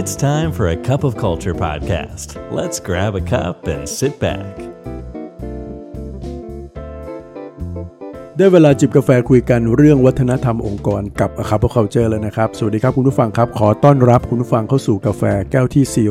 [0.00, 2.28] It's time for a cup of culture podcast.
[2.58, 4.54] Let's grab a cup and sit back.
[8.36, 16.08] ได้เวลาจิบกาแฟคุยกันเรื่องวัฒนธรรมองค์กรกับ a c u p of Culture แล้วนะครับ สวัสดีครับคุณผู้ฟังครับ ขอต้อนรับคุณผู้ฟังเข้าสู่กาแฟแก้วที่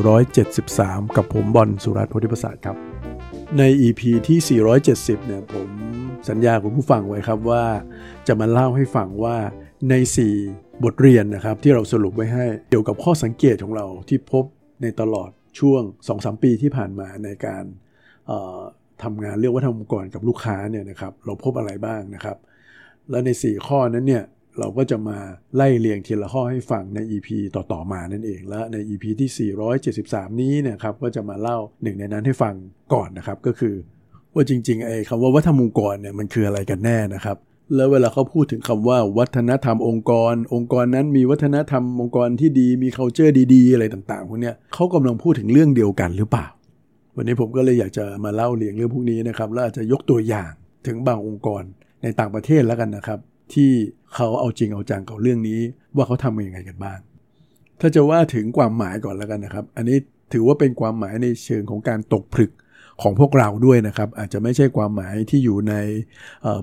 [0.59, 2.75] 473 กับผมบอลสุรัตน์โพธิประสาทครับ
[3.57, 5.69] ใน EP ที่ 470 เนี่ยผม
[6.29, 7.63] สัญญาคุณผู้ฟังไว้ครับว่า
[8.27, 9.37] จะมาเล่าให้ฟังว่า
[9.89, 9.93] ใน
[10.33, 14.45] 4 บทเรียนนะครับที่เราสรุปไว้ให้เกี่ยวกับข้อสังเกตของเราที่พบ
[14.81, 15.29] ในตลอด
[15.59, 15.81] ช่วง
[16.13, 17.63] 2-3 ปีที่ผ่านมาในการ
[19.03, 22.37] ทำงานเรื่องวัฒนธรรมองค์กรกับลูกค้าเนี่ยนะครับเราพบอะไรบ้างนะครับ
[23.09, 24.23] และใน 4 ข้อนั้นเนี่ย
[24.59, 25.17] เราก็จะมา
[25.55, 29.51] ไล่เรียงทีละข้อให้ฟังใน EP ต่อๆมานั่นเอง และใน EP ที่
[29.95, 32.55] 473 นี้นะครับก็จะมาเล่าหนึ่งในนั้นให้ฟัง
[32.93, 33.75] ก่อนนะครับก็คือ
[34.33, 37.37] ว่าจริงๆไอ้คำว่าวัฒนมองค์กรเนี่ยมันคืออะไรกันแน่นะครับ
[37.75, 46.47] แล้วเวลาเขาพูดถึงคำว่าวัฒนธรรมองค์กร องค์กรนั้นมีวัฒนธรรมองค์กรที่ดีมี culture ดีๆ อะไรต่างๆพวกเนี้ยเขากำลังพูดถึงเรื่องเดียวกันหรือเปล่า
[47.15, 50.51] วันนี้ผมก็เลยอยากจะมาเล่าเรียงเรื่องพวกนี้นะครับแล้วอาจจะยกตัวอย่าง
[50.87, 51.63] ถึงบางองค์กร
[52.03, 53.19] ในต่างประเทศแล้วกันนะครับ
[53.53, 53.71] ที่
[54.15, 55.59] เขาเอาจริงเอาจังกับเรื่องนี้
[55.95, 56.99] ว่าเขาทำยังไงกันบ้าง
[57.79, 59.97] ถ้าจะว่าถึงความหมายก่อนแล้วกันนะครับ อันนี้
[60.33, 62.51] ถือว่าเป็นความหมายในเชิงของการตกผลึก
[63.01, 65.73] ของพวกเราด้วยนะครับ อาจจะไม่ใช่ความหมายที่อยู่ใน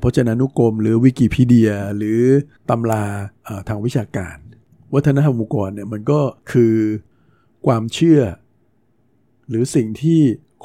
[0.02, 2.20] พจนานุกรม หรือวิกิพีเดีย หรือ
[2.70, 3.04] ตำรา
[3.68, 4.36] ทางวิชาการ
[4.94, 6.20] วัฒนธรรมองค์กรเนี่ยมันก็
[6.52, 6.74] คือ
[7.66, 8.20] ความเชื่อ
[9.48, 10.20] หรือสิ่งที่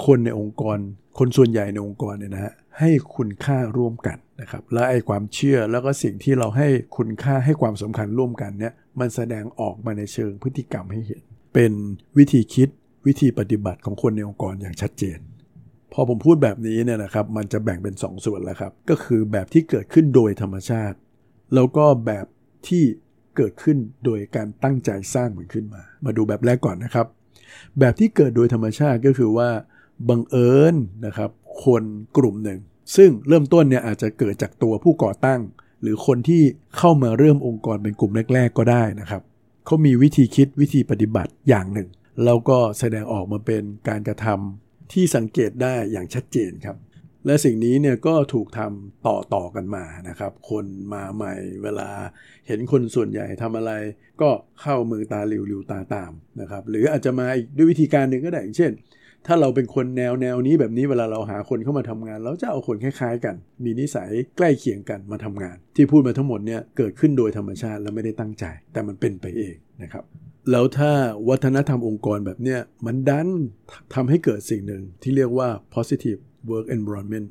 [0.06, 0.78] คนในองค์กร
[1.18, 11.22] คนส่วนใหญ่ในองค์กรเนี่ยนะฮะให้คุณค่าร่วมกันนะครับและไอ้ความเชื่อแล้วก็สิ่งที่เราให้คุณค่าให้ความสำคัญร่วมกันเนี่ยมันแสดงออกมาในเชิงพฤติกรรมให้เห็น
[11.54, 11.72] เป็น
[12.18, 12.70] วิธีคิด
[13.08, 15.20] วิธีปฏิบัติของคนในองค์กรอย่างชัดเจน
[16.00, 20.98] พอผมพูดแบบนี้เนี่ยนะครับมันจะแบ่งเป็น2ส่วนแล้วครับ ก็คือแบบที่เกิดขึ้นโดยธรรมชาติ
[21.56, 22.26] แล้วก็แบบ
[22.68, 22.84] ที่
[23.38, 27.08] เกิดขึ้นโดยการตั้งใจสร้างมันขึ้นมา มาดูแบบแรกก่อนนะครับ
[27.80, 29.50] แบบที่เกิดโดยธรรมชาติก็คือว่า
[30.10, 30.76] บังเอิญ
[31.06, 31.30] นะครับ
[31.64, 31.84] คน
[32.18, 32.60] กลุ่มหนึ่ง
[32.96, 35.42] ซึ่งเริ่มต้นเนี่ยอาจจะเกิดจากตัวผู้ก่อตั้ง
[35.82, 36.42] หรือคนที่
[36.78, 39.22] เข้ามาเริ่มองค์กรเป็นกลุ่มแรก ๆ ก็ได้นะครับ
[39.66, 41.88] เขามีวิธีคิดวิธีปฏิบัติอย่างหนึ่ง
[42.26, 46.78] แล้วก็แสดงออกมาเป็นการกระทำ ที่สังเกตได้อย่างชัดเจนครับ
[47.26, 51.34] และสิ่งนี้เนี่ยก็ถูกทำต่อต่อกันมานะครับ คนมาใหม่
[51.64, 51.90] เวลา
[52.48, 53.72] เห็นคนส่วนใหญ่ทำอะไร
[54.22, 54.30] ก็
[54.62, 56.12] เข้ามือตาหลิวหลิวตาตาม
[56.42, 58.72] นะครับ หรืออาจจะมาอีกด้วยวิธีการหนึ่งก็ได้อย่างเช่น
[59.28, 70.04] ถ้าเราเป็นคนแนวแนวนี้แบบนี้เวลาเราหาคนเข้ามาทำงาน เราจะเอาคนคล้ายๆ กัน มีนิสัยใกล้เคียงกันมาทำงาน ที่พูดมาทั้งหมดเนี่ยเกิดขึ้นโดยธรรมชาติและไม่ได้ตั้งใจ แต่มันเป็นไปเองนะครับ
[70.52, 70.92] แล้วถ้า
[71.30, 73.28] วัฒนธรรมองค์กรแบบเนี้ยมันดัน
[73.94, 76.20] ทำให้เกิดสิ่งหนึ่งที่เรียกว่า positive
[76.50, 77.30] work environment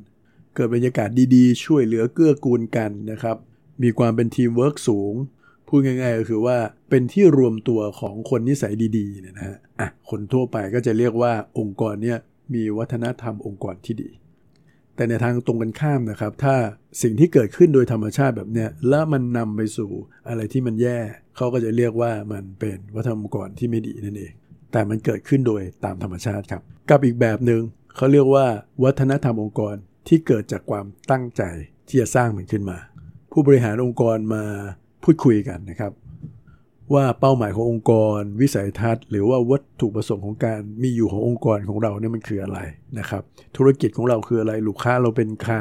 [0.55, 3.37] เกิดบรรยากาศดีๆ ช่วยเหลือเกื้อกูลกันนะครับ
[3.83, 5.15] มีความเป็นทีมเวิร์กสูง
[5.69, 6.59] พูดง่ายๆ ก็คือว่า
[6.91, 12.19] เป็นที่รวมตัวของคนนิสัยดีๆเนี่ยนะฮะอะคนทั่วไปก็จะเรียกว่าองค์กรเนี่ย
[12.55, 14.11] มีวัฒนธรรมองค์กรที่ดี
[14.97, 16.55] แต่ในทางตรงกันข้ามนะครับ ถ้า
[17.03, 19.91] สิ่งที่เกิดขึ้นโดยธรรมชาติแบบเนี้ยแล้วมันนำไปสู่
[20.29, 20.99] อะไรที่มันแย่
[21.37, 24.33] เขาก็จะเรียกว่ามันเป็นวัฒนธรรมองค์กรที่ไม่ดีนั่นเอง
[24.73, 27.63] แต่มันเกิดขึ้นโดยตามธรรมชาติครับ กับอีกแบบหนึ่ง
[27.97, 28.47] เขาเรียกว่า
[28.85, 29.75] วัฒนธรรมองค์กร
[30.09, 31.43] ที่เกิดจากความตั้งใจ
[31.89, 32.79] ที่จะสร้างมันขึ้นมา
[33.33, 34.43] ผู้บริหารองค์กรมา
[35.05, 35.93] พูดคุยกันนะครับ
[36.95, 42.59] ว่าเป้าหมายขององค์กร วิสัยทัศน์ หรือว่าวัตถุประสงค์ของการมีอยู่ขององค์กรของเราเนี่ยมันคืออะไร
[42.99, 43.23] นะครับ
[43.57, 45.57] ธุรกิจของเราคืออะไรลูกค้าเราเป็นใคร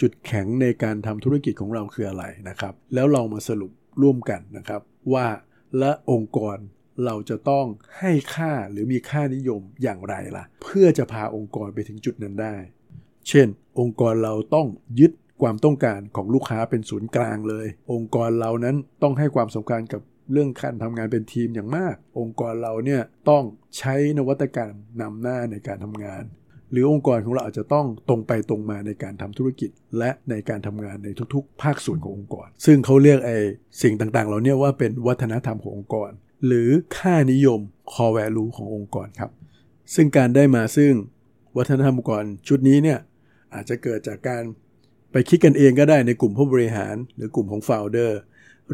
[0.00, 3.70] จุดแข็งในการทำธุรกิจของเราคืออะไรนะครับ แล้วลองมาสรุป
[4.02, 4.80] ร่วมกันนะครับ
[5.12, 5.26] ว่า
[5.78, 6.56] และองค์กร
[7.04, 7.66] เราจะต้อง
[7.98, 12.56] ให้ค่าหรือมีค่านิยมอย่างไรล่ะ เพื่อจะพาองค์กรไปถึงจุดนั้นได้
[13.28, 13.48] เช่น
[13.80, 14.66] องค์กรเราต้อง
[15.00, 15.12] ยึด
[15.42, 20.02] ความต้องการของลูกค้าเป็นศูนย์กลางเลย องค์กรเรานั้นต้องให้ความสำคัญกับ
[20.32, 23.44] เรื่องการทำงานเป็นทีมอย่างมาก องค์กรเราเนี่ยต้อง
[23.78, 26.24] ใช้นวัตกรรมนำหน้าในการทำงาน
[26.70, 33.38] หรือองค์กรของเราอาจจะต้องตรงไปตรงมาในการทำธุรกิจ และในการทำงานในทุกๆ ภาคส่วนขององค์กร ซึ่งเขาเรียกไอ้
[33.82, 36.10] สิ่งต่างๆเหล่านี้ว่าเป็นวัฒนธรรมขององค์กร
[36.46, 37.60] หรือค่านิยม
[37.92, 39.30] core value ขององค์กรครับ
[39.94, 40.92] ซึ่งการได้มาซึ่ง
[41.56, 42.98] วัฒนธรรมองค์กรชุดนี้เนี่ย
[43.54, 44.42] อาจจะเกิดจากการ
[45.12, 48.12] ไปคิดกันเองก็ได้ในกลุ่มผู้บริหาร หรือกลุ่มของ founder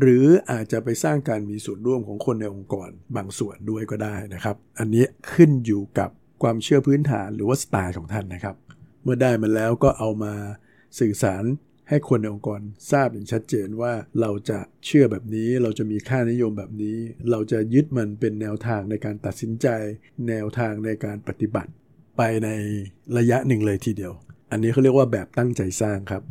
[0.01, 6.11] หรืออาจจะไปสร้างการมีส่วนร่วมของคนในองค์กรบางส่วนด้วยก็ได้นะครับ อันนี้ขึ้นอยู่กับ
[6.43, 8.57] ความเชื่อพื้นฐานหรือว่าสไตล์ของท่านนะครับ
[9.03, 10.35] เมื่อได้มันแล้วก็เอามา
[10.99, 11.45] สื่อสาร
[11.89, 12.61] ให้คนในองค์กร
[12.93, 16.97] ทราบอย่างชัดเจนว่าเราจะเชื่อแบบนี้ เราจะมีค่านิยมแบบนี้
[17.31, 19.67] เราจะยึดมันเป็นแนวทางในการตัดสินใจ
[20.29, 21.71] แนวทางในการปฏิบัติ
[22.17, 22.49] ไปใน
[23.19, 24.13] ระยะหนึ่งเลยทีเดียว
[24.51, 26.23] อันนี้เขาเรียกว่าแบบตั้งใจสร้างครับ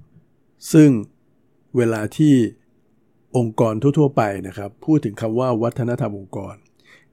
[0.74, 0.90] ซึ่ง
[1.78, 2.34] เวลาที่
[3.38, 6.56] องค์กรทั่วๆไปนะครับ พูดถึงคำว่าวัฒนธรรมองค์กร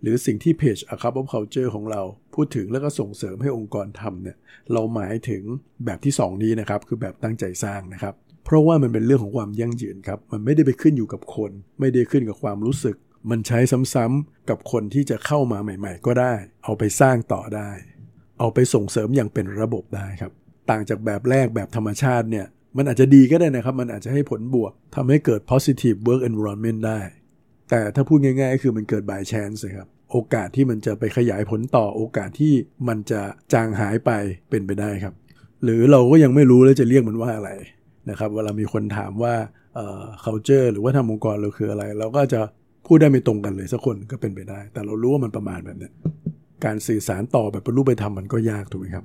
[0.00, 2.02] หรือสิ่งที่เพจ A Cup of Culture ของเรา
[2.34, 4.36] พูดถึงแล้วก็ส่งเสริมให้องค์กรทำเนี่ย
[4.72, 5.42] เราหมายถึง
[5.84, 11.50] แบบที่ 2 นี้นะครับ คือแบบตั้งใจสร้างนะครับ เพราะว่ามันเป็นเรื่องของความยั่งยืนครับ มันไม่ได้ไปขึ้นอยู่กับคน
[11.80, 12.96] ไม่ได้ขึ้นกับความรู้สึก
[13.30, 13.58] มันใช้
[13.94, 16.34] ซ้ำๆกับคนที่จะเข้ามาใหม่ ๆ ก็ได้
[16.64, 17.70] เอาไปสร้างต่อได้
[18.38, 20.32] เอาไปส่งเสริมอย่างเป็นระบบได้ครับ
[20.70, 27.00] ต่างจากแบบแรกแบบธรรมชาติเนี่ย มันอาจจะดีก็ได้นะครับ มันอาจจะให้ผลบวกทำให้เกิด positive work environment ได้
[27.70, 32.52] แต่ถ้าพูดง่ายๆก็คือมันเกิด by chance ครับโอกาสที่มันจะไปขยายผลต่อโอกาสที่
[32.88, 33.20] มันจะ
[33.52, 34.10] จางหายไป
[34.50, 35.14] เป็นไปได้ครับ
[35.64, 37.50] หรือเราก็ยังไม่รู้แล้วจะเรียกมันว่าอะไร
[38.10, 39.34] นะครับเวลามีคนถามว่า
[39.74, 42.40] เอ่อ culture หรือว่าทำองค์กรเราคืออะไร เราก็จะ
[42.86, 45.90] พูดได้ไม่ตรงกันเลยสักคนก็เป็นไปได้ แต่เรารู้ว่ามันประมาณแบบนี้
[46.64, 49.04] การสื่อสารต่อแบบเป็นรูปไปทำมันก็ยากถูกไหมครับ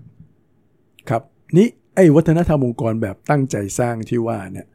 [1.10, 1.22] ครับ
[1.58, 4.68] นี่ ไอ้วัฒนธรรมองค์กรแบบตั้งใจสร้างที่ว่าเนี่ย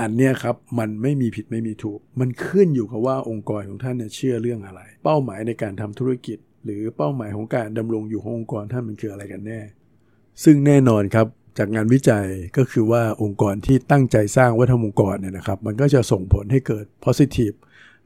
[0.00, 9.60] อันเนี้ยครับมันไม่มีผิดไม่มีถูก มันขึ้นอยู่กับว่าองค์กรของท่านเนี่ยเชื่อเรื่องอะไร เป้าหมายในการทำธุรกิจ หรือเป้าหมายของการดำรงอยู่ขององค์กรท่านมันคืออะไรกันแน่
[10.44, 11.26] ซึ่งแน่นอนครับ
[11.58, 12.26] จากงานวิจัย
[12.56, 17.56] ก็คือว่าองค์กรที่ตั้งใจสร้างวัฒนธรรมองค์กรเนี่ยนะครับ มันก็จะส่งผลให้เกิด positive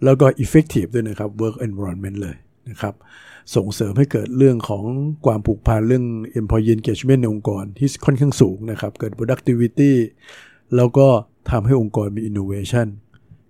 [0.05, 2.37] แล้วก็ effective ด้วยนะครับ work environment เลย
[2.71, 2.95] นะครับ
[3.55, 4.85] ส่งเสริมให้เกิดเรื่องของ
[5.27, 6.05] ความผูกพันเรื่อง
[6.41, 9.93] employee engagement ในองค์กรที่ค่อนข้างสูงนะครับ เกิด productivity
[10.77, 11.09] แล้วก็
[11.51, 12.89] ทำให้องค์กรมี innovation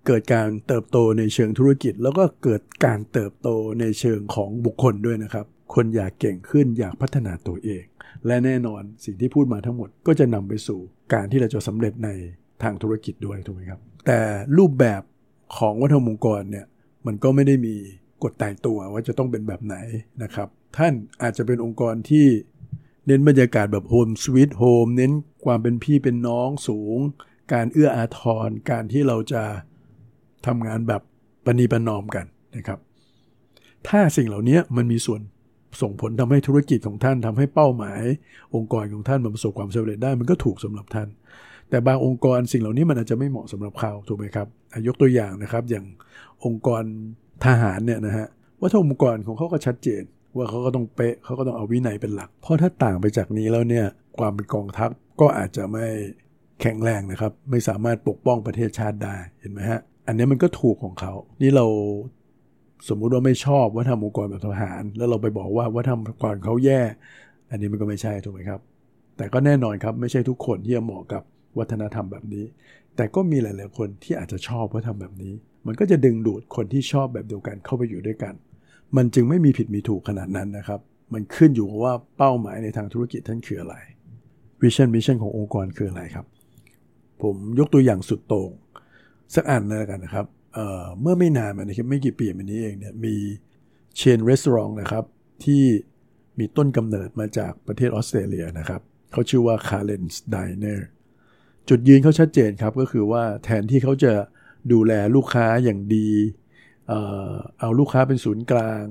[0.07, 3.49] เกิดการเติบโตในเชิงธุรกิจ แล้วก็เกิดการเติบโต
[3.81, 7.85] ในเชิงของบุคคลด้วยนะครับ คนอยากเก่งขึ้นอยากพัฒนาตัวเอง
[8.27, 10.81] และแน่นอนสิ่งที่พูดมาทั้งหมดก็จะนำไปสู่
[11.13, 12.11] การที่เราจะสำเร็จใน
[12.63, 14.21] ทางธุรกิจด้วยถูกไหมครับ แต่
[14.59, 15.03] รูปแบบ
[15.59, 16.67] ของวัฒนธรรมองค์กรเนี่ย
[17.07, 17.77] มันก็ไม่ได้มี
[18.23, 19.77] กฎตายตัวว่าจะต้องเป็นแบบไหน
[20.23, 20.93] นะครับ ท่าน
[21.23, 22.27] อาจจะเป็นองค์กรที่
[23.07, 25.13] เน้นบรรยากาศแบบโฮมสวีทโฮมเน้น
[25.45, 26.99] ความเป็นพี่เป็นน้องสูง
[27.53, 29.43] การเอื้ออาทร การที่เราจะ
[30.47, 31.03] ทำงานแบบ
[31.45, 32.27] ปณีประนอมกัน
[32.57, 32.79] นะครับ
[33.89, 35.21] ถ้าสิ่งเหล่านี้มันมีส่วน
[35.83, 38.03] ส่งผลทำให้ธุรกิจของท่านทำให้เป้าหมาย
[38.55, 41.09] องค์กรของท่านมันประสบความสำเร็จได้มันก็ถูกสำหรับท่าน
[41.71, 44.47] แต่บางองค์กรสิ่งเหล่านี้มันอาจจะไม่เหมาะสำหรับเขาถูกไหมครับ
[44.87, 45.85] ยกตัวอย่างนะครับ อย่าง
[46.45, 46.83] องค์กร
[47.45, 48.27] ทหารเนี่ยนะฮะ
[48.61, 50.03] วัฒนองค์กรของเขาก็ชัดเจน
[50.37, 53.87] ว่าเขาก็ต้องเป๊ะเขาก็ต้องเอาวินัยเป็นหลัก เพราะถ้าต่างไปจากนี้แล้วเนี่ย
[54.19, 54.91] ความเป็นกองทัพ
[55.21, 55.87] ก็อาจจะไม่
[56.61, 61.13] แข็งแรงนะครับ ไม่สามารถปกป้องประเทศชาติได้เห็นไหมฮะอันนี้มันก็ถูกของเขา
[61.43, 61.67] นี่เรา
[62.89, 66.81] สมมุติว่าไม่ชอบว่าทำองค์กรแบบทหาร แล้วเราไปบอกว่าว่าทำองค์กรเขาแย่
[67.51, 68.61] อันนี้มันก็ไม่ใช่ถูกไหมครับ
[69.17, 71.23] แต่ก็แน่นอนครับไม่ใช่ทุกคนที่จะเหมาะกับ
[71.59, 72.45] วัฒนธรรมแบบนี้
[72.97, 75.35] แต่ก็มีหลาย ๆ คนที่อาจจะชอบว่าทำแบบนี้
[75.67, 78.35] มันก็จะดึงดูดคนที่ชอบแบบเดียวกันเข้าไปอยู่ด้วยกัน
[78.97, 80.81] มันจึงไม่มีผิดมีถูกขนาดนั้นนะครับ
[81.13, 83.75] มันขึ้นอยู่กับว่าเป้าหมายในทางธุรกิจท่านคืออะไร
[84.63, 86.27] vision mission ขององค์กรคืออะไรครับ
[87.23, 88.51] ผมยกตัวอย่างสุดโต่ง
[89.35, 93.15] สักอันนะกันนะครับเเมื่อไม่นานมานะครับไม่กี่ปีมานี้เองเนี่ยมี
[93.97, 95.05] เชนรีสอร์ทนะครับ
[95.45, 95.65] ที่
[96.39, 98.81] มีต้นกำเนิดมาจากประเทศออสเตรเลียนะครับ
[99.13, 100.81] เขาชื่อว่า c a r l e n s Diner
[101.69, 104.13] จุดยืนเขาชัดเจนครับก็คือว่าแทนที่เขาจะ
[104.73, 106.09] ดูแลลูกค้าอย่างดี
[107.61, 108.85] เอาลูกค้าเป็นศูนย์กลาง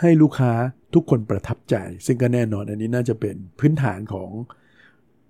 [0.00, 0.52] ให้ลูกค้า
[0.94, 1.76] ทุกคนประทับใจ
[2.06, 4.30] ซึ่งก็แน่นอนอันนี้น่าจะเป็นพื้นฐานของ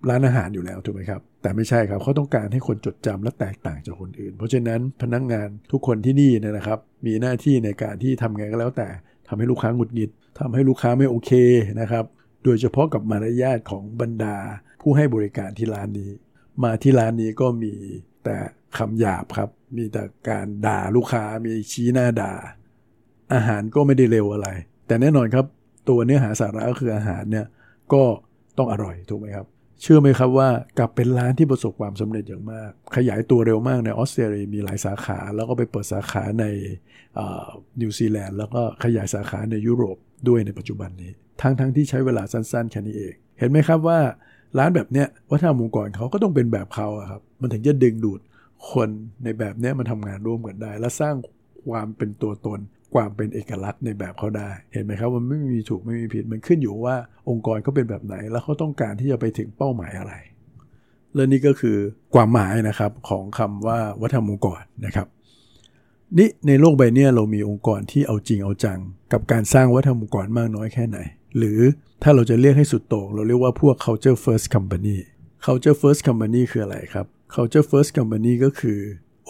[0.09, 8.87] ร้านอาหารอยู่แล้วถูกไหมครับ แต่ไม่ใช่ครับเขาต้องการให้คนจดจำและแตกต่างจากคนอื่น เพราะฉะนั้นพนักงงานทุกคนที่นี่นยนะครับ มีหน้าที่ในการที่ทำไงก็แล้วแต่
[9.27, 11.31] ทำให้ลูกค้าหงุดหงิดทำให้ลูกค้าไม่โอเค
[11.81, 12.05] นะครับ
[12.43, 14.35] โดยเฉพาะกับมารยาทของบรรดา
[14.81, 16.11] ผู้ให้บริการที่ร้านนี้
[16.63, 17.73] มาที่ร้านนี้ก็มี
[18.25, 18.37] แต่
[18.77, 22.33] คำหยาบครับ มีแต่การด่าลูกค้ามีชี้หน้าด่า
[23.33, 24.47] อาหารก็ไม่ได้เร็วอะไร
[24.87, 25.45] แต่แน่นอนครับ
[25.89, 27.45] ตัวเนื้อหาสาระก็คืออาหารเนี่ย
[27.93, 28.03] ก็
[28.57, 29.45] ต้องอร่อยถูกไหมครับ
[29.81, 30.49] เชื่อไหมครับว่า
[30.79, 36.45] กลับเป็นร้านที่ประสบความสำเร็จอย่างมาก ขยายตัวเร็วมากในออสเตรเลียมีหลายสาขา แล้วก็ไปเปิดสาขาใน
[37.81, 39.97] นิวซีแลนด์แล้วก็ขยายสาขาในยุโรป
[40.27, 41.11] ด้วยในปัจจุบันนี้
[41.41, 43.99] ทั้งทั้งที่ใช้เวลาสั้นๆแค่นี้เอง เห็นไหมครับว่า
[44.57, 48.19] ร้านแบบเนี้ยวัฒนธรรมองค์กรเขาก็ต้องเป็นแบบเขาครับ มันถึงจะดึงดูด
[48.71, 48.89] คน
[49.23, 51.15] ในแบบนี้ยมาทำงานร่วมกันได้ และสร้าง
[51.69, 52.59] ความเป็นตัวตน
[52.93, 56.95] ความเป็นเอกลักษณ์ในแบบเขาได้ เห็นไหมครับมันไม่มีถูกไม่มีผิดมันขึ้นอยู่ว่า
[57.29, 60.13] องค์กรเขาเป็นแบบไหน แล้วเขาต้องการที่จะไปถึงเป้าหมายอะไร
[61.15, 61.77] และนี่ก็คือ
[62.15, 65.07] ความหมายนะครับของคำว่าวัฒนธรรมองค์กรนะครับ
[66.17, 68.79] นี่ในโลกใบนี้เรามีองค์กรที่เอาจริงเอาจัง
[69.13, 70.97] กับการสร้างวัฒนธรรมองค์กรมากน้อยแค่ไหน
[71.37, 71.59] หรือ
[72.03, 74.97] ถ้าเราจะเรียกให้สุดโต่งเราเรียกว่าพวก culture first company
[75.45, 78.79] culture first company คืออะไรครับ culture first company ก็คือ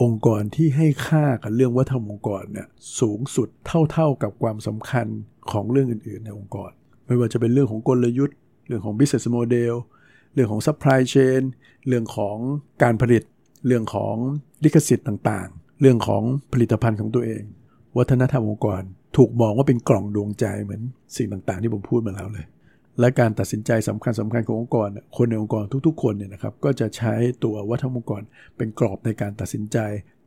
[0.02, 2.68] องค์กรที่ให้ค่ากับเรื่องวัฒนธรรมองค์กรเนี่ย
[3.00, 3.48] สูงสุด
[3.92, 5.08] เท่าๆกับความสำคัญ
[5.52, 6.72] ของเรื่องอื่นๆในองค์กร
[7.08, 8.38] ไม่ว่าจะเป็นเรื่องของกลยุทธ์
[8.68, 9.74] เรื่องของ business model
[10.34, 11.42] เรื่องของ supply chain
[11.88, 12.38] เรื่องของ
[12.84, 13.24] การผลิต
[13.68, 14.16] เรื่องของ
[14.64, 17.44] ลิขสิทธิ์ต่างๆ เรื่องของผลิตภัณฑ์ของตัวเอง
[17.98, 18.82] วัฒนธรรมองค์กร
[19.18, 20.82] ถูกมองว่าเป็นกล่องดวงใจเหมือน
[21.16, 22.46] สิ่งต่างๆ ที่ผมพูดมาแล้วเลย
[23.00, 28.22] และการตัดสินใจสำคัญสำคัญขององค์กร คนในองค์กรทุกๆ คนเนี่ยนะครับก็จะใช้ตัววัฒนองค์กร
[28.58, 29.78] เป็นกรอบในการตัดสินใจ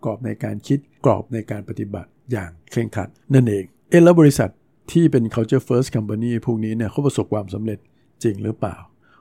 [0.05, 4.51] กรอบในการคิดกรอบในการปฏิบัติอย่างเคร่งครัด นั่นเองเอแล้วบริษัท
[4.93, 7.79] ที่เป็น culture first company พวกนี้เนี่ยเขาประสบความสำเร็จ
[8.23, 8.77] จริงหรือเปล่า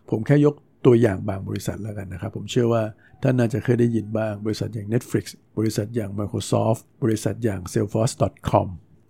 [0.09, 0.55] ผมแค่ยก
[0.85, 2.83] ตัวอย่างบางบริษัทแล้วกันนะครับ ผมเชื่อว่า
[3.23, 5.25] ท่านน่าจะเคยได้ยินบ้าง บริษัทอย่าง Netflix
[5.57, 8.67] บริษัทอย่าง Microsoft บริษัทอย่าง Salesforce.com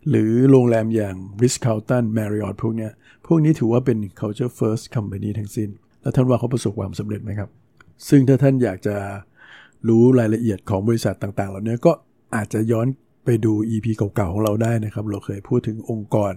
[0.09, 2.89] หรือโรงแรมอย่าง Ritz-Carlton Marriott พวกนี้
[3.27, 5.69] พวกนี้ถือว่าเป็น culture first company ทั้งสิ้น
[6.01, 7.49] แล้วท่านว่าเขาประสบความสำเร็จไหมครับ
[8.09, 8.95] ซึ่งถ้าท่านอยากจะ
[9.87, 11.91] รู้รายละเอียดของบริษัทต่างๆ เหล่านี้ก็
[12.35, 12.87] อาจจะย้อน
[13.25, 16.33] ไปดู EP เก่าๆ ของเราได้นะครับ เราเคยพูดถึงองค์กร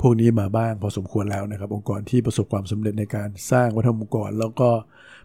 [0.00, 4.70] พวกนี้มาบ้างพอสมควรแล้วนะครับ องค์กรที่ประสบความสำเร็จในการสร้างวัฒนธรรมองค์กร แล้วก็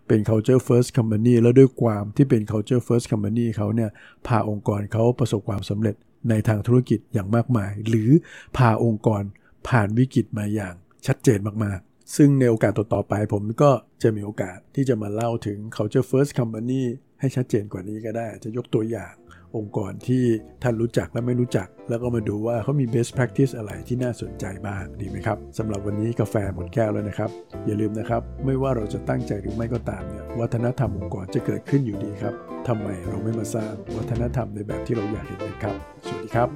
[0.07, 3.89] เป็น culture first company แล้วด้วยความที่เป็น culture first company เขาเนี่ย
[4.27, 5.95] พาองค์กรเขาประสบความสำเร็จ
[6.29, 8.09] ในทางธุรกิจอย่างมากมาย หรือ
[8.57, 9.23] พาองค์กร
[9.67, 10.75] ผ่านวิกฤตมาอย่าง
[11.07, 13.71] ชัดเจนมากๆ ซึ่งในโอกาสต่อๆไปผมก็
[14.03, 16.83] จะมีโอกาสที่จะมาเล่าถึง culture first company
[17.19, 19.13] ให้ชัดเจนกว่านี้ก็ได้ จะยกตัวอย่าง
[19.57, 20.23] องค์กรที่
[20.63, 27.29] ท่านรู้จักและไม่รู้จัก แล้วก็มาดูว่าเขามี best practice อะไรที่น่าสนใจบ้างดีไหมครับสำหรับวันนี้กาแฟหมดแก้วแล้วนะครับ
[27.65, 32.33] อย่าลืมนะครับ ไม่ว่าเราจะตั้งใจหรือไม่ก็ตามเนี่ยวัฒนธรรมองค์กรจะเกิดขึ้นอยู่ดีครับ
[32.67, 35.75] ทำไมเราไม่มาสร้างวัฒนธรรมในแบบที่เราอยากเห็นกันครับ
[36.07, 36.49] สวัสดีครับ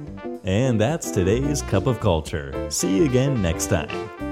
[0.62, 2.48] And that's today's Cup of Culture.
[2.78, 4.23] See you again next time.